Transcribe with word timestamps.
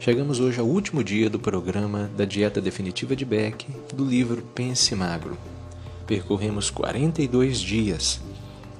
Chegamos 0.00 0.40
hoje 0.40 0.58
ao 0.58 0.66
último 0.66 1.04
dia 1.04 1.28
do 1.28 1.38
programa 1.38 2.10
da 2.16 2.24
Dieta 2.24 2.58
Definitiva 2.58 3.14
de 3.14 3.22
Beck 3.22 3.66
do 3.94 4.02
livro 4.02 4.40
Pense 4.54 4.94
Magro. 4.94 5.36
Percorremos 6.06 6.70
42 6.70 7.60
dias 7.60 8.18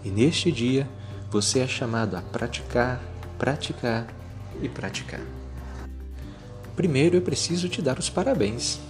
e 0.03 0.09
neste 0.09 0.51
dia 0.51 0.88
você 1.30 1.59
é 1.59 1.69
chamado 1.69 2.17
a 2.17 2.22
praticar, 2.22 3.04
praticar 3.38 4.06
e 4.62 4.69
praticar. 4.71 5.21
Primeiro 6.75 7.19
eu 7.19 7.21
preciso 7.21 7.69
te 7.69 7.83
dar 7.83 7.98
os 7.98 8.08
parabéns. 8.08 8.80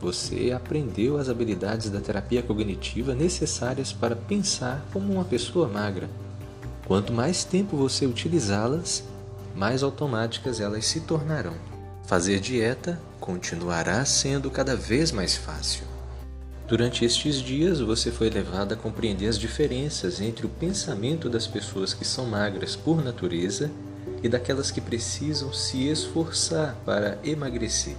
Você 0.00 0.52
aprendeu 0.52 1.18
as 1.18 1.28
habilidades 1.28 1.90
da 1.90 2.00
terapia 2.00 2.44
cognitiva 2.44 3.12
necessárias 3.12 3.92
para 3.92 4.14
pensar 4.14 4.86
como 4.92 5.12
uma 5.12 5.24
pessoa 5.24 5.66
magra. 5.66 6.08
Quanto 6.86 7.12
mais 7.12 7.42
tempo 7.42 7.76
você 7.76 8.06
utilizá-las, 8.06 9.02
mais 9.56 9.82
automáticas 9.82 10.60
elas 10.60 10.86
se 10.86 11.00
tornarão. 11.00 11.71
Fazer 12.04 12.40
dieta 12.40 13.00
continuará 13.20 14.04
sendo 14.04 14.50
cada 14.50 14.76
vez 14.76 15.12
mais 15.12 15.36
fácil. 15.36 15.84
Durante 16.66 17.04
estes 17.04 17.36
dias, 17.36 17.80
você 17.80 18.10
foi 18.10 18.28
levado 18.30 18.72
a 18.72 18.76
compreender 18.76 19.28
as 19.28 19.38
diferenças 19.38 20.20
entre 20.20 20.46
o 20.46 20.48
pensamento 20.48 21.28
das 21.28 21.46
pessoas 21.46 21.94
que 21.94 22.04
são 22.04 22.26
magras 22.26 22.74
por 22.74 23.02
natureza 23.04 23.70
e 24.22 24.28
daquelas 24.28 24.70
que 24.70 24.80
precisam 24.80 25.52
se 25.52 25.88
esforçar 25.88 26.76
para 26.84 27.18
emagrecer. 27.24 27.96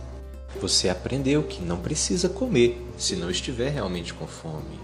Você 0.60 0.90
aprendeu 0.90 1.44
que 1.44 1.62
não 1.62 1.80
precisa 1.80 2.30
comer 2.30 2.82
se 2.98 3.16
não 3.16 3.30
estiver 3.30 3.70
realmente 3.70 4.14
com 4.14 4.28
fome. 4.28 4.80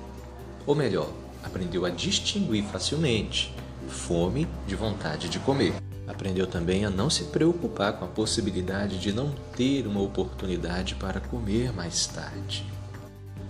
Ou 0.65 0.75
melhor, 0.75 1.11
aprendeu 1.43 1.85
a 1.85 1.89
distinguir 1.89 2.63
facilmente 2.65 3.53
fome 3.87 4.47
de 4.67 4.75
vontade 4.75 5.29
de 5.29 5.39
comer. 5.39 5.73
Aprendeu 6.09 6.47
também 6.47 6.85
a 6.85 6.89
não 6.89 7.07
se 7.07 7.25
preocupar 7.25 7.93
com 7.93 8.03
a 8.03 8.07
possibilidade 8.07 8.97
de 8.97 9.13
não 9.13 9.31
ter 9.55 9.85
uma 9.85 10.01
oportunidade 10.01 10.95
para 10.95 11.19
comer 11.19 11.71
mais 11.71 12.07
tarde. 12.07 12.65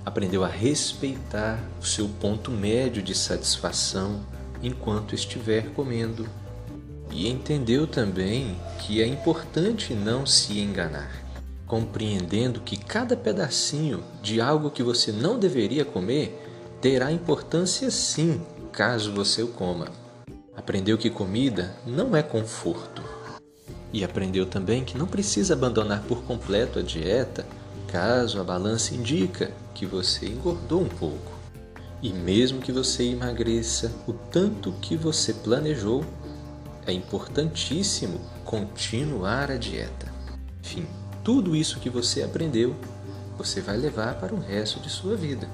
Aprendeu 0.05 0.43
a 0.43 0.47
respeitar 0.49 1.57
o 1.81 1.85
seu 1.85 2.09
ponto 2.09 2.52
médio 2.52 3.02
de 3.02 3.15
satisfação 3.15 4.19
enquanto 4.61 5.15
estiver 5.15 5.69
comendo. 5.69 6.27
E 7.11 7.30
entendeu 7.30 7.87
também 7.87 8.57
que 8.80 9.02
é 9.02 9.07
importante 9.07 9.93
não 9.93 10.25
se 10.25 10.59
enganar, 10.59 11.23
compreendendo 11.65 12.59
que 12.59 12.75
cada 12.75 13.15
pedacinho 13.15 14.03
de 14.21 14.41
algo 14.41 14.69
que 14.69 14.83
você 14.83 15.13
não 15.13 15.39
deveria 15.39 15.85
comer 15.85 16.45
terá 16.81 17.09
importância 17.09 17.89
sim, 17.89 18.41
caso 18.73 19.13
você 19.13 19.41
o 19.41 19.47
coma. 19.47 20.08
Aprendeu 20.59 20.97
que 20.97 21.09
comida 21.09 21.73
não 21.88 22.13
é 22.17 22.21
conforto. 22.21 23.02
E 23.93 24.03
aprendeu 24.03 24.45
também 24.45 24.83
que 24.83 24.97
não 24.97 25.07
precisa 25.07 25.53
abandonar 25.53 26.03
por 26.03 26.21
completo 26.23 26.79
a 26.79 26.81
dieta 26.81 27.45
caso 27.88 28.41
a 28.41 28.43
balança 28.43 28.93
indica 28.93 29.53
que 29.73 29.85
você 29.85 30.27
engordou 30.27 30.81
um 30.81 30.89
pouco. 30.89 31.31
E 32.02 32.11
mesmo 32.11 32.59
que 32.59 32.73
você 32.73 33.05
emagreça 33.05 33.89
o 34.05 34.11
tanto 34.11 34.73
que 34.81 34.97
você 34.97 35.33
planejou, 35.33 36.03
é 36.85 36.91
importantíssimo 36.91 38.19
continuar 38.43 39.49
a 39.49 39.55
dieta. 39.55 40.11
Enfim, 40.61 40.85
tudo 41.23 41.55
isso 41.55 41.80
que 41.80 41.89
você 41.89 42.21
aprendeu, 42.21 42.75
você 43.37 43.61
vai 43.61 43.77
levar 43.77 44.15
para 44.15 44.35
o 44.35 44.39
resto 44.41 44.81
de 44.81 44.89
sua 44.89 45.15
vida. 45.15 45.47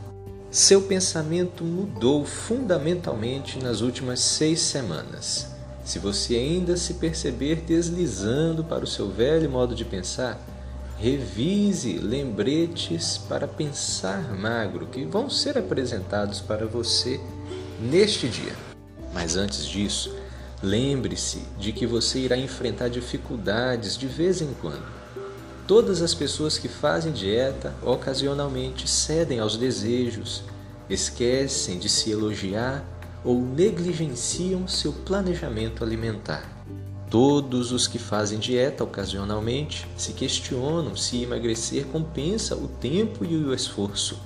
Seu 0.56 0.84
pensamento 0.84 1.66
mudou 1.66 2.23
fundamentalmente 2.23 3.61
nas 3.61 3.81
últimas 3.81 4.22
seis 4.22 4.61
semanas. 4.61 5.48
Se 5.84 6.00
você 6.00 6.36
ainda 6.36 6.78
se 6.78 6.94
perceber 6.94 7.58
deslizando 7.58 8.64
para 8.64 8.86
o 8.86 8.88
seu 8.88 9.11
velho 9.11 9.50
modo 9.50 9.76
de 9.76 9.83
pensar, 9.83 10.39
revise 10.98 11.98
lembretes 11.98 13.17
para 13.17 13.49
pensar 13.49 14.33
magro 14.33 14.88
que 14.88 15.04
vão 15.04 15.30
ser 15.30 15.58
apresentados 15.58 16.39
para 16.39 16.66
você 16.66 17.20
neste 17.77 18.30
dia. 18.30 18.55
Mas 19.14 19.36
antes 19.36 19.66
disso, 19.66 20.16
lembre-se 20.64 21.39
de 21.60 21.73
que 21.73 21.86
você 21.86 22.20
irá 22.20 22.37
enfrentar 22.37 22.87
dificuldades 22.87 23.98
de 23.98 24.08
vez 24.08 24.42
em 24.42 24.54
quando. 24.61 25.05
Todas 25.67 26.03
as 26.03 26.14
pessoas 26.14 26.59
que 26.59 26.67
fazem 26.67 27.11
dieta 27.11 27.73
ocasionalmente 27.81 28.87
cedem 28.87 29.39
aos 29.39 29.58
desejos, 29.58 30.43
esquecem 30.87 31.80
de 31.80 31.89
se 31.89 32.11
elogiar 32.11 32.86
ou 33.23 33.42
negligenciam 33.42 34.67
seu 34.67 34.93
planejamento 34.93 35.83
alimentar. 35.83 36.48
Todos 37.09 37.71
os 37.71 37.87
que 37.87 37.98
fazem 37.98 38.37
dieta 38.37 38.83
ocasionalmente 38.83 39.87
se 39.98 40.14
questionam 40.14 40.95
se 40.95 41.23
emagrecer 41.23 41.86
compensa 41.86 42.55
o 42.55 42.67
tempo 42.67 43.25
e 43.25 43.36
o 43.36 43.52
esforço. 43.52 44.20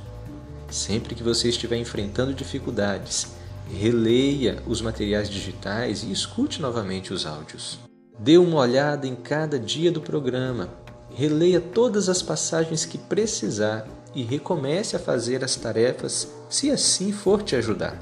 Sempre 0.69 1.15
que 1.15 1.23
você 1.23 1.47
estiver 1.47 1.77
enfrentando 1.77 2.33
dificuldades, 2.33 3.27
releia 3.71 4.61
os 4.67 4.81
materiais 4.81 5.29
digitais 5.29 6.03
e 6.03 6.11
escute 6.11 6.61
novamente 6.61 7.13
os 7.13 7.25
áudios. 7.25 7.79
Dê 8.19 8.37
uma 8.37 8.57
olhada 8.57 9.07
em 9.07 9.15
cada 9.15 9.57
dia 9.57 9.89
do 9.89 10.01
programa 10.01 10.69
Releia 11.13 11.59
todas 11.59 12.07
as 12.07 12.21
passagens 12.21 12.85
que 12.85 12.97
precisar 12.97 13.87
e 14.13 14.23
recomece 14.23 14.95
a 14.95 14.99
fazer 14.99 15.43
as 15.43 15.55
tarefas 15.55 16.27
se 16.49 16.71
assim 16.71 17.11
for 17.11 17.43
te 17.43 17.55
ajudar. 17.55 17.99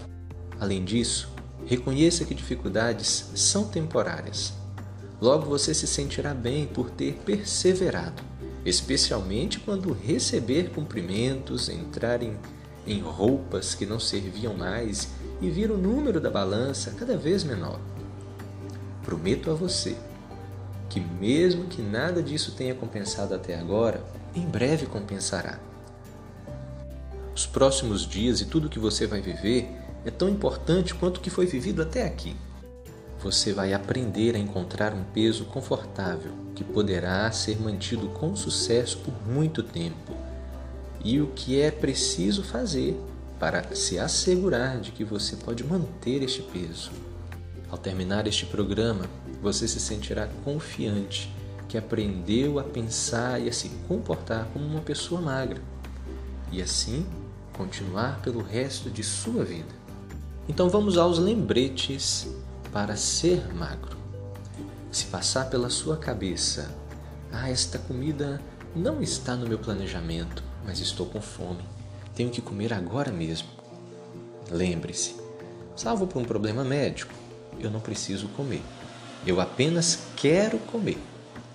Além 0.59 0.83
disso, 0.83 1.29
reconheça 1.65 2.25
que 2.25 2.33
dificuldades 2.33 3.29
são 3.35 3.65
temporárias. 3.65 4.53
Logo 5.19 5.45
você 5.45 5.73
se 5.73 5.87
sentirá 5.87 6.33
bem 6.33 6.67
por 6.67 6.89
ter 6.89 7.13
perseverado, 7.25 8.21
especialmente 8.63 9.59
quando 9.59 9.93
receber 9.93 10.69
cumprimentos, 10.69 11.69
entrar 11.69 12.21
em, 12.21 12.37
em 12.85 13.01
roupas 13.01 13.73
que 13.73 13.85
não 13.85 13.99
serviam 13.99 14.53
mais 14.53 15.09
e 15.41 15.49
vir 15.49 15.71
o 15.71 15.77
número 15.77 16.21
da 16.21 16.29
balança 16.29 16.91
cada 16.91 17.17
vez 17.17 17.43
menor. 17.43 17.79
Prometo 19.03 19.49
a 19.49 19.53
você 19.53 19.95
que, 20.97 20.99
mesmo 20.99 21.65
que 21.65 21.81
nada 21.81 22.21
disso 22.23 22.53
tenha 22.53 22.73
compensado 22.73 23.33
até 23.33 23.57
agora, 23.57 24.03
em 24.35 24.45
breve 24.45 24.85
compensará. 24.85 25.59
Os 27.35 27.45
próximos 27.45 28.07
dias 28.07 28.41
e 28.41 28.45
tudo 28.45 28.69
que 28.69 28.79
você 28.79 29.05
vai 29.05 29.21
viver 29.21 29.69
é 30.03 30.09
tão 30.09 30.27
importante 30.27 30.95
quanto 30.95 31.17
o 31.17 31.21
que 31.21 31.29
foi 31.29 31.45
vivido 31.45 31.81
até 31.81 32.05
aqui. 32.05 32.35
Você 33.19 33.53
vai 33.53 33.73
aprender 33.73 34.35
a 34.35 34.39
encontrar 34.39 34.93
um 34.93 35.03
peso 35.03 35.45
confortável 35.45 36.31
que 36.55 36.63
poderá 36.63 37.31
ser 37.31 37.59
mantido 37.59 38.09
com 38.09 38.35
sucesso 38.35 38.99
por 38.99 39.13
muito 39.27 39.61
tempo 39.61 40.13
e 41.03 41.21
o 41.21 41.27
que 41.27 41.59
é 41.59 41.69
preciso 41.69 42.43
fazer 42.43 42.99
para 43.39 43.75
se 43.75 43.99
assegurar 43.99 44.79
de 44.79 44.91
que 44.91 45.03
você 45.03 45.35
pode 45.35 45.63
manter 45.63 46.23
este 46.23 46.41
peso. 46.41 46.91
Ao 47.69 47.77
terminar 47.77 48.25
este 48.27 48.45
programa, 48.45 49.05
você 49.41 49.67
se 49.67 49.79
sentirá 49.79 50.27
confiante 50.43 51.33
que 51.67 51.77
aprendeu 51.77 52.59
a 52.59 52.63
pensar 52.63 53.41
e 53.41 53.49
a 53.49 53.53
se 53.53 53.69
comportar 53.87 54.47
como 54.53 54.65
uma 54.65 54.81
pessoa 54.81 55.19
magra 55.19 55.61
e 56.51 56.61
assim 56.61 57.05
continuar 57.53 58.21
pelo 58.21 58.41
resto 58.41 58.89
de 58.89 59.03
sua 59.03 59.43
vida. 59.43 59.75
Então 60.47 60.69
vamos 60.69 60.97
aos 60.97 61.19
lembretes 61.19 62.27
para 62.71 62.95
ser 62.95 63.53
magro. 63.53 63.97
Se 64.91 65.05
passar 65.05 65.49
pela 65.49 65.69
sua 65.69 65.97
cabeça, 65.97 66.73
ah, 67.31 67.49
esta 67.49 67.77
comida 67.77 68.41
não 68.75 69.01
está 69.01 69.35
no 69.35 69.47
meu 69.47 69.59
planejamento, 69.59 70.43
mas 70.65 70.79
estou 70.79 71.05
com 71.05 71.19
fome, 71.19 71.63
tenho 72.15 72.29
que 72.29 72.41
comer 72.41 72.73
agora 72.73 73.11
mesmo. 73.11 73.49
Lembre-se, 74.49 75.15
salvo 75.75 76.07
por 76.07 76.21
um 76.21 76.25
problema 76.25 76.63
médico, 76.63 77.13
eu 77.59 77.69
não 77.69 77.79
preciso 77.79 78.27
comer. 78.29 78.61
Eu 79.27 79.41
apenas 79.41 80.07
quero 80.15 80.57
comer, 80.57 80.97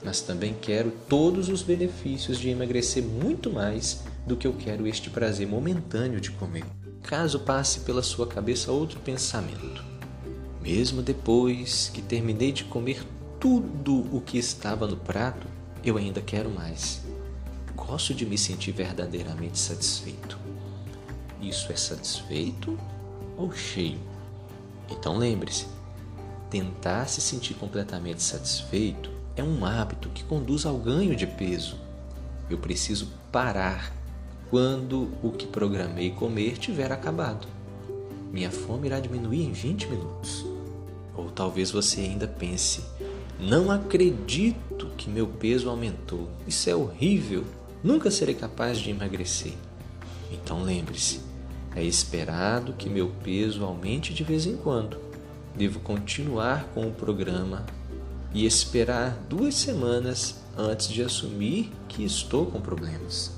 mas 0.05 0.21
também 0.21 0.55
quero 0.61 0.93
todos 1.09 1.49
os 1.49 1.63
benefícios 1.63 2.39
de 2.39 2.51
emagrecer 2.51 3.03
muito 3.03 3.51
mais 3.51 4.03
do 4.27 4.37
que 4.37 4.47
eu 4.47 4.53
quero 4.53 4.87
este 4.87 5.09
prazer 5.09 5.49
momentâneo 5.49 6.21
de 6.21 6.31
comer. 6.33 6.67
Caso 7.03 7.41
passe 7.41 7.81
pela 7.81 8.03
sua 8.03 8.27
cabeça 8.27 8.71
outro 8.71 9.01
pensamento, 9.01 9.83
mesmo 10.61 11.01
depois 11.01 11.91
que 11.95 12.03
terminei 12.03 12.53
de 12.53 12.65
comer 12.65 13.07
tudo 13.41 14.07
o 14.15 14.21
que 14.21 14.37
estava 14.37 14.87
no 14.87 14.99
prato, 14.99 15.47
eu 15.83 15.97
ainda 15.97 16.21
quero 16.21 16.51
mais. 16.51 17.01
Gosto 17.75 18.13
de 18.13 18.27
me 18.27 18.37
sentir 18.37 18.73
verdadeiramente 18.73 19.59
satisfeito. 19.59 20.39
Isso 21.41 21.73
é 21.73 21.77
satisfeito 21.77 22.79
ou 23.35 23.51
cheio? 23.51 23.99
Então 24.91 25.17
lembre-se, 25.17 25.67
Tentar 26.53 27.09
se 27.09 27.23
sentir 27.23 27.55
completamente 27.55 28.23
satisfeito 28.23 29.09
é 29.35 29.43
um 29.43 29.65
hábito 29.65 30.11
que 30.11 30.23
conduz 30.23 30.67
ao 30.67 30.77
ganho 30.77 31.17
de 31.17 31.27
peso. 31.27 31.79
Eu 32.51 32.59
preciso 32.59 33.09
parar 33.33 33.91
quando 34.51 35.09
o 35.23 35.31
que 35.31 35.47
programei 35.47 36.11
comer 36.11 36.59
tiver 36.59 36.93
acabado. 36.93 37.49
Minha 38.31 38.51
fome 38.51 38.87
irá 38.87 39.01
diminuir 39.01 39.43
em 39.43 39.51
20 39.51 39.87
minutos. 39.89 40.45
Ou 41.17 41.31
talvez 41.31 41.71
você 41.71 42.03
ainda 42.03 42.29
pense: 42.29 42.85
não 43.41 43.71
acredito 43.71 44.89
que 44.99 45.09
meu 45.09 45.29
peso 45.29 45.71
aumentou. 45.71 46.29
Isso 46.47 46.69
é 46.69 46.77
horrível. 46.77 47.47
Nunca 47.83 48.11
serei 48.11 48.35
capaz 48.35 48.77
de 48.77 48.91
emagrecer. 48.91 49.55
Então 50.31 50.63
lembre-se: 50.63 51.21
é 51.75 51.83
esperado 51.83 52.75
que 52.75 52.91
meu 52.91 53.09
peso 53.25 53.65
aumente 53.65 54.13
de 54.13 54.23
vez 54.23 54.45
em 54.45 54.59
quando. 54.59 55.12
Devo 55.55 55.81
continuar 55.81 56.65
com 56.75 56.89
o 56.89 56.93
programa 56.93 57.67
e 58.33 58.47
esperar 58.47 59.19
duas 59.29 59.55
semanas 59.55 60.43
antes 60.57 60.89
de 60.89 61.03
assumir 61.03 61.71
que 61.89 62.05
estou 62.05 62.47
com 62.47 62.61
problemas. 62.61 63.33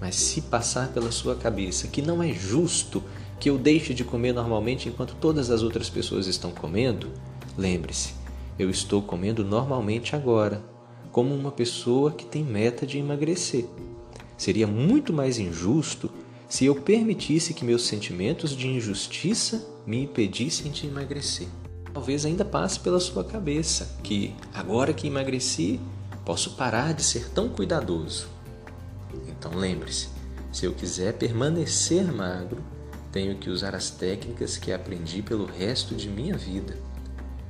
Mas 0.00 0.16
se 0.16 0.42
passar 0.42 0.88
pela 0.88 1.10
sua 1.10 1.34
cabeça 1.34 1.88
que 1.88 2.02
não 2.02 2.22
é 2.22 2.32
justo 2.32 3.02
que 3.40 3.48
eu 3.48 3.56
deixe 3.56 3.94
de 3.94 4.04
comer 4.04 4.32
normalmente 4.32 4.88
enquanto 4.88 5.16
todas 5.16 5.50
as 5.50 5.62
outras 5.62 5.88
pessoas 5.88 6.26
estão 6.26 6.50
comendo, 6.50 7.10
lembre-se, 7.56 8.14
eu 8.58 8.68
estou 8.68 9.02
comendo 9.02 9.44
normalmente 9.44 10.14
agora, 10.14 10.62
como 11.10 11.34
uma 11.34 11.50
pessoa 11.50 12.12
que 12.12 12.24
tem 12.24 12.44
meta 12.44 12.86
de 12.86 12.98
emagrecer. 12.98 13.66
Seria 14.36 14.66
muito 14.66 15.12
mais 15.12 15.38
injusto 15.38 16.10
se 16.48 16.66
eu 16.66 16.74
permitisse 16.74 17.54
que 17.54 17.64
meus 17.64 17.86
sentimentos 17.86 18.56
de 18.56 18.68
injustiça 18.68 19.73
me 19.86 20.02
impedissem 20.02 20.70
de 20.70 20.86
emagrecer. 20.86 21.48
Talvez 21.92 22.24
ainda 22.24 22.44
passe 22.44 22.80
pela 22.80 22.98
sua 22.98 23.24
cabeça 23.24 23.98
que, 24.02 24.34
agora 24.52 24.92
que 24.92 25.06
emagreci, 25.06 25.80
posso 26.24 26.54
parar 26.56 26.92
de 26.94 27.02
ser 27.02 27.30
tão 27.30 27.48
cuidadoso. 27.48 28.26
Então 29.28 29.52
lembre-se: 29.54 30.08
se 30.52 30.64
eu 30.66 30.72
quiser 30.72 31.14
permanecer 31.14 32.04
magro, 32.12 32.62
tenho 33.12 33.36
que 33.36 33.48
usar 33.48 33.74
as 33.74 33.90
técnicas 33.90 34.56
que 34.56 34.72
aprendi 34.72 35.22
pelo 35.22 35.46
resto 35.46 35.94
de 35.94 36.08
minha 36.08 36.36
vida. 36.36 36.76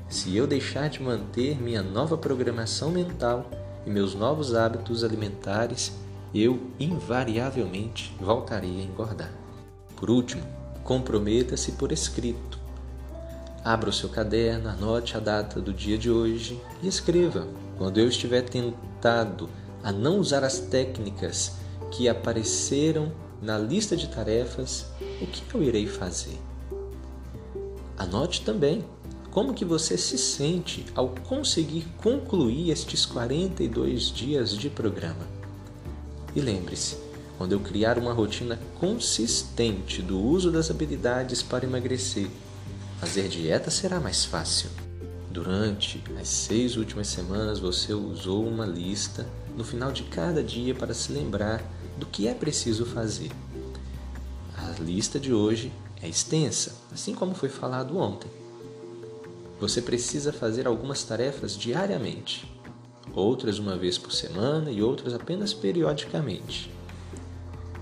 Se 0.09 0.37
eu 0.37 0.47
deixar 0.47 0.91
de 0.91 1.03
manter 1.03 1.61
minha 1.61 1.83
nova 1.83 2.19
programação 2.19 2.91
mental 2.91 3.51
e 3.87 3.91
meus 3.91 4.15
novos 4.15 4.55
hábitos 4.55 5.03
alimentares, 5.03 5.93
eu 6.35 6.71
invariavelmente 6.79 8.15
voltarei 8.21 8.81
a 8.81 8.85
engordar. 8.85 9.33
Por 9.97 10.11
último, 10.11 10.43
comprometa-se 10.85 11.73
por 11.73 11.91
escrito. 11.91 12.59
Abra 13.65 13.89
o 13.89 13.93
seu 13.93 14.11
caderno, 14.11 14.69
anote 14.69 15.17
a 15.17 15.21
data 15.21 15.61
do 15.61 15.73
dia 15.73 15.97
de 15.97 16.11
hoje 16.11 16.61
e 16.83 16.87
escreva. 16.87 17.49
Quando 17.79 17.99
eu 17.99 18.07
estiver 18.07 18.43
tentado 18.43 19.49
a 19.83 19.91
não 19.91 20.19
usar 20.19 20.45
as 20.45 20.59
técnicas 20.61 21.53
que 21.91 22.09
apareceram 22.09 23.11
na 23.41 23.59
lista 23.59 23.97
de 23.97 24.09
tarefas, 24.09 24.87
o 25.21 25.27
que 25.27 25.55
eu 25.55 25.63
irei 25.63 25.87
fazer? 25.87 26.39
Anote 27.97 28.43
também 28.43 28.85
como 29.31 29.55
que 29.55 29.65
você 29.65 29.97
se 29.97 30.19
sente 30.19 30.85
ao 30.95 31.09
conseguir 31.09 31.87
concluir 31.99 32.71
estes 32.71 33.07
42 33.07 34.13
dias 34.13 34.57
de 34.57 34.69
programa. 34.71 35.27
E 36.37 36.41
lembre-se, 36.41 36.97
quando 37.37 37.53
eu 37.53 37.61
criar 37.61 37.99
uma 37.99 38.13
rotina 38.13 38.59
consistente 38.79 40.01
do 40.01 40.21
uso 40.21 40.51
das 40.51 40.71
habilidades 40.71 41.43
para 41.43 41.65
emagrecer, 41.65 42.29
fazer 43.01 43.29
dieta 43.29 43.71
será 43.71 44.01
mais 44.01 44.25
fácil. 44.25 44.71
Durante 45.31 46.03
as 46.21 46.29
seis 46.29 46.77
últimas 46.77 47.09
semanas, 47.09 47.59
você 47.59 47.93
usou 47.93 48.47
uma 48.47 48.65
lista 48.65 49.27
no 49.57 49.65
final 49.65 49.91
de 49.91 50.05
cada 50.05 50.43
dia 50.43 50.75
para 50.75 50.95
se 50.95 51.13
lembrar 51.13 51.63
do 51.99 52.07
que 52.07 52.29
é 52.29 52.35
preciso 52.35 52.87
fazer. 52.87 53.31
A 54.57 54.81
lista 54.81 55.19
de 55.19 55.33
hoje 55.33 55.73
é 56.01 56.09
extensa, 56.09 56.73
assim 56.93 57.15
como 57.15 57.35
foi 57.35 57.49
falado 57.49 57.99
ontem. 57.99 58.31
Você 59.61 59.83
precisa 59.83 60.33
fazer 60.33 60.67
algumas 60.67 61.03
tarefas 61.03 61.57
diariamente 61.57 62.55
outras 63.15 63.59
uma 63.59 63.77
vez 63.77 63.97
por 63.97 64.13
semana 64.13 64.71
e 64.71 64.83
outras 64.83 65.15
apenas 65.15 65.55
periodicamente. 65.55 66.71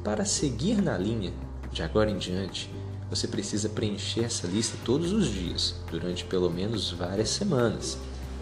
Para 0.04 0.25
seguir 0.25 0.82
na 0.82 0.99
linha, 0.99 1.32
de 1.70 1.81
agora 1.81 2.10
em 2.10 2.19
diante, 2.19 2.69
você 3.08 3.28
precisa 3.28 3.69
preencher 3.69 4.25
essa 4.25 4.49
lista 4.49 4.76
todos 4.84 5.12
os 5.12 5.28
dias, 5.28 5.76
durante 5.93 6.25
pelo 6.25 6.50
menos 6.50 6.90
várias 6.90 7.28
semanas, 7.28 7.96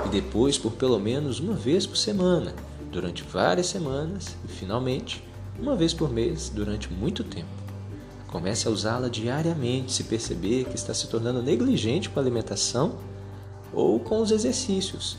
e 0.07 0.09
depois 0.09 0.57
por 0.57 0.73
pelo 0.73 0.99
menos 0.99 1.39
uma 1.39 1.53
vez 1.53 1.85
por 1.85 1.99
semana, 1.99 2.55
durante 2.91 3.23
várias 3.23 3.67
semanas, 3.67 4.35
e 4.43 4.49
finalmente, 4.49 5.23
uma 5.59 5.77
vez 5.77 5.93
por 5.93 6.11
mês, 6.11 6.49
durante 6.49 6.91
muito 6.91 7.23
tempo. 7.23 7.51
Comece 8.29 8.67
a 8.67 8.71
usá-la 8.71 9.09
diariamente 9.09 9.93
se 9.93 10.05
perceber 10.05 10.65
que 10.65 10.77
está 10.77 10.95
se 10.95 11.09
tornando 11.09 11.43
negligente 11.43 12.09
com 12.09 12.19
a 12.19 12.23
alimentação 12.23 12.95
ou 13.71 14.01
com 14.01 14.23
os 14.23 14.31
exercícios, 14.31 15.19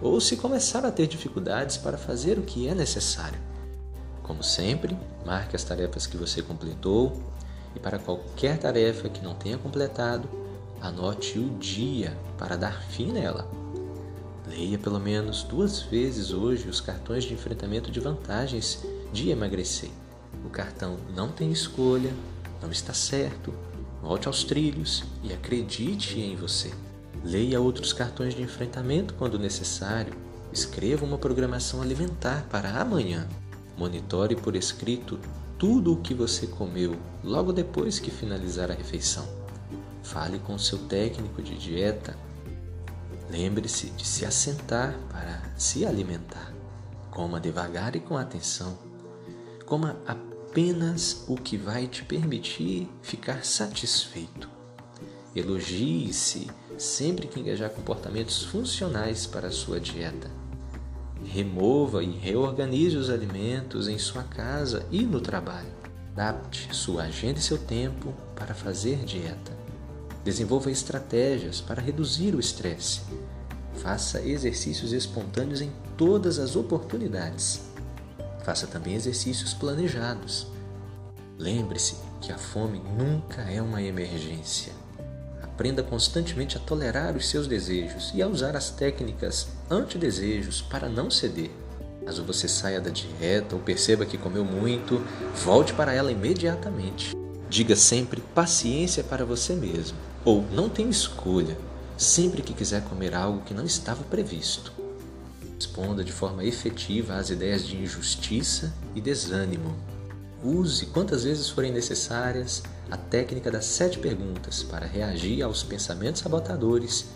ou 0.00 0.20
se 0.20 0.36
começar 0.36 0.84
a 0.84 0.92
ter 0.92 1.08
dificuldades 1.08 1.76
para 1.76 1.98
fazer 1.98 2.38
o 2.38 2.42
que 2.42 2.68
é 2.68 2.74
necessário. 2.76 3.53
Como 4.24 4.42
sempre, 4.42 4.96
marque 5.24 5.54
as 5.54 5.62
tarefas 5.62 6.06
que 6.06 6.16
você 6.16 6.40
completou 6.40 7.22
e 7.76 7.78
para 7.78 7.98
qualquer 7.98 8.58
tarefa 8.58 9.10
que 9.10 9.22
não 9.22 9.34
tenha 9.34 9.58
completado, 9.58 10.26
anote 10.80 11.38
o 11.38 11.50
dia 11.58 12.16
para 12.38 12.56
dar 12.56 12.82
fim 12.84 13.12
nela. 13.12 13.46
Leia 14.48 14.78
pelo 14.78 14.98
menos 14.98 15.42
duas 15.42 15.82
vezes 15.82 16.32
hoje 16.32 16.68
os 16.68 16.80
cartões 16.80 17.24
de 17.24 17.34
enfrentamento 17.34 17.90
de 17.90 18.00
vantagens 18.00 18.82
de 19.12 19.28
emagrecer. 19.28 19.90
O 20.42 20.48
cartão 20.48 20.98
não 21.14 21.30
tem 21.30 21.52
escolha, 21.52 22.12
não 22.62 22.70
está 22.70 22.94
certo. 22.94 23.52
Volte 24.02 24.26
aos 24.26 24.42
trilhos 24.42 25.04
e 25.22 25.34
acredite 25.34 26.18
em 26.18 26.34
você. 26.34 26.72
Leia 27.22 27.60
outros 27.60 27.92
cartões 27.92 28.34
de 28.34 28.42
enfrentamento 28.42 29.14
quando 29.14 29.38
necessário. 29.38 30.14
Escreva 30.50 31.04
uma 31.04 31.18
programação 31.18 31.82
alimentar 31.82 32.46
para 32.50 32.80
amanhã. 32.80 33.28
Monitore 33.76 34.36
por 34.36 34.54
escrito 34.54 35.18
tudo 35.58 35.92
o 35.92 36.00
que 36.00 36.14
você 36.14 36.46
comeu 36.46 36.96
logo 37.22 37.52
depois 37.52 37.98
que 37.98 38.10
finalizar 38.10 38.70
a 38.70 38.74
refeição. 38.74 39.26
Fale 40.02 40.38
com 40.38 40.58
seu 40.58 40.78
técnico 40.78 41.42
de 41.42 41.56
dieta. 41.56 42.16
Lembre-se 43.30 43.90
de 43.90 44.06
se 44.06 44.26
assentar 44.26 44.94
para 45.10 45.42
se 45.56 45.86
alimentar. 45.86 46.52
Coma 47.10 47.40
devagar 47.40 47.96
e 47.96 48.00
com 48.00 48.16
atenção. 48.16 48.76
Coma 49.64 49.96
apenas 50.06 51.24
o 51.26 51.36
que 51.36 51.56
vai 51.56 51.86
te 51.86 52.04
permitir 52.04 52.88
ficar 53.02 53.44
satisfeito. 53.44 54.48
Elogie-se 55.34 56.48
sempre 56.78 57.26
que 57.26 57.40
engajar 57.40 57.70
comportamentos 57.70 58.44
funcionais 58.44 59.26
para 59.26 59.48
a 59.48 59.52
sua 59.52 59.80
dieta. 59.80 60.43
Remova 61.34 62.04
e 62.04 62.12
reorganize 62.12 62.96
os 62.96 63.10
alimentos 63.10 63.88
em 63.88 63.98
sua 63.98 64.22
casa 64.22 64.86
e 64.88 65.02
no 65.02 65.20
trabalho. 65.20 65.66
Adapte 66.12 66.68
sua 66.70 67.02
agenda 67.02 67.40
e 67.40 67.42
seu 67.42 67.58
tempo 67.58 68.14
para 68.36 68.54
fazer 68.54 69.04
dieta. 69.04 69.50
Desenvolva 70.22 70.70
estratégias 70.70 71.60
para 71.60 71.82
reduzir 71.82 72.36
o 72.36 72.38
estresse. 72.38 73.00
Faça 73.74 74.22
exercícios 74.22 74.92
espontâneos 74.92 75.60
em 75.60 75.72
todas 75.96 76.38
as 76.38 76.54
oportunidades. 76.54 77.62
Faça 78.44 78.68
também 78.68 78.94
exercícios 78.94 79.52
planejados. 79.52 80.46
Lembre-se 81.36 81.96
que 82.20 82.30
a 82.30 82.38
fome 82.38 82.78
nunca 82.96 83.42
é 83.42 83.60
uma 83.60 83.82
emergência. 83.82 84.83
Aprenda 85.54 85.84
constantemente 85.84 86.56
a 86.56 86.60
tolerar 86.60 87.16
os 87.16 87.28
seus 87.28 87.46
desejos 87.46 88.10
e 88.12 88.20
a 88.20 88.26
usar 88.26 88.56
as 88.56 88.70
técnicas 88.70 89.46
anti-desejos 89.70 90.60
para 90.60 90.88
não 90.88 91.08
ceder. 91.08 91.48
Caso 92.04 92.24
você 92.24 92.48
saia 92.48 92.80
da 92.80 92.90
dieta 92.90 93.54
ou 93.54 93.62
perceba 93.62 94.04
que 94.04 94.18
comeu 94.18 94.44
muito, 94.44 95.00
volte 95.44 95.72
para 95.72 95.94
ela 95.94 96.10
imediatamente. 96.10 97.14
Diga 97.48 97.76
sempre 97.76 98.20
paciência 98.34 99.04
para 99.04 99.24
você 99.24 99.54
mesmo, 99.54 99.96
ou 100.24 100.44
não 100.50 100.68
tem 100.68 100.90
escolha, 100.90 101.56
sempre 101.96 102.42
que 102.42 102.52
quiser 102.52 102.82
comer 102.82 103.14
algo 103.14 103.42
que 103.42 103.54
não 103.54 103.64
estava 103.64 104.02
previsto. 104.02 104.72
Responda 105.54 106.02
de 106.02 106.10
forma 106.10 106.44
efetiva 106.44 107.14
às 107.14 107.30
ideias 107.30 107.64
de 107.64 107.76
injustiça 107.76 108.74
e 108.92 109.00
desânimo. 109.00 109.72
Use 110.42 110.86
quantas 110.86 111.22
vezes 111.22 111.48
forem 111.48 111.70
necessárias 111.70 112.60
a 112.90 112.96
técnica 112.96 113.50
das 113.50 113.64
sete 113.64 113.98
perguntas 113.98 114.62
para 114.62 114.86
reagir 114.86 115.42
aos 115.42 115.62
pensamentos 115.62 116.20
sabotadores 116.20 117.06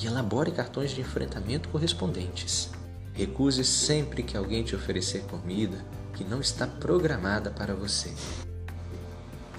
e 0.00 0.06
elabore 0.06 0.50
cartões 0.50 0.90
de 0.90 1.00
enfrentamento 1.00 1.68
correspondentes. 1.68 2.70
Recuse 3.12 3.64
sempre 3.64 4.22
que 4.22 4.36
alguém 4.36 4.62
te 4.62 4.76
oferecer 4.76 5.22
comida 5.22 5.78
que 6.14 6.24
não 6.24 6.40
está 6.40 6.66
programada 6.66 7.50
para 7.50 7.74
você. 7.74 8.12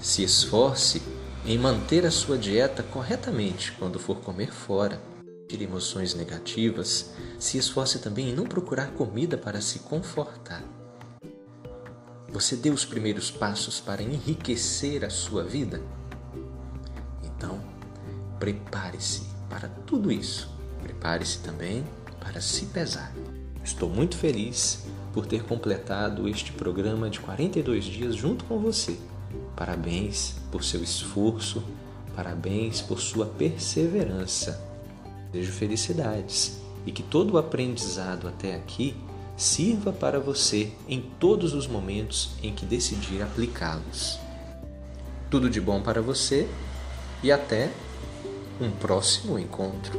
Se 0.00 0.22
esforce 0.22 1.02
em 1.44 1.58
manter 1.58 2.06
a 2.06 2.10
sua 2.10 2.38
dieta 2.38 2.82
corretamente 2.82 3.72
quando 3.72 3.98
for 3.98 4.20
comer 4.20 4.52
fora. 4.52 5.00
Tire 5.48 5.64
emoções 5.64 6.14
negativas. 6.14 7.10
Se 7.38 7.58
esforce 7.58 7.98
também 7.98 8.30
em 8.30 8.34
não 8.34 8.44
procurar 8.44 8.92
comida 8.92 9.36
para 9.36 9.60
se 9.60 9.80
confortar. 9.80 10.62
Você 12.30 12.56
deu 12.56 12.74
os 12.74 12.84
primeiros 12.84 13.30
passos 13.30 13.80
para 13.80 14.02
enriquecer 14.02 15.02
a 15.02 15.08
sua 15.08 15.42
vida? 15.42 15.80
Então, 17.24 17.58
prepare-se 18.38 19.22
para 19.48 19.68
tudo 19.86 20.12
isso. 20.12 20.50
Prepare-se 20.82 21.38
também 21.38 21.84
para 22.20 22.40
se 22.42 22.66
pesar. 22.66 23.14
Estou 23.64 23.88
muito 23.88 24.16
feliz 24.16 24.84
por 25.14 25.24
ter 25.24 25.42
completado 25.44 26.28
este 26.28 26.52
programa 26.52 27.08
de 27.08 27.18
42 27.18 27.84
dias 27.84 28.14
junto 28.14 28.44
com 28.44 28.58
você. 28.58 28.98
Parabéns 29.56 30.34
por 30.52 30.62
seu 30.62 30.82
esforço, 30.82 31.64
parabéns 32.14 32.82
por 32.82 33.00
sua 33.00 33.24
perseverança. 33.24 34.62
Desejo 35.32 35.52
felicidades 35.52 36.58
e 36.84 36.92
que 36.92 37.02
todo 37.02 37.34
o 37.34 37.38
aprendizado 37.38 38.28
até 38.28 38.54
aqui 38.54 38.94
sirva 39.38 39.92
para 39.92 40.18
você 40.18 40.72
em 40.88 41.00
todos 41.00 41.54
os 41.54 41.68
momentos 41.68 42.30
em 42.42 42.52
que 42.52 42.66
decidir 42.66 43.22
aplicá-los. 43.22 44.18
Tudo 45.30 45.48
de 45.48 45.60
bom 45.60 45.80
para 45.80 46.02
você 46.02 46.48
e 47.22 47.30
até 47.30 47.70
um 48.60 48.70
próximo 48.72 49.38
encontro. 49.38 49.96